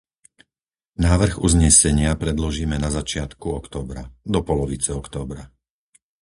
Návrh 1.07 1.35
uznesenia 1.47 2.11
predložíme 2.23 2.73
na 2.85 2.89
začiatku 2.99 3.47
októbra, 3.59 4.03
do 4.33 4.39
polovice 4.49 4.91
októbra. 5.01 5.43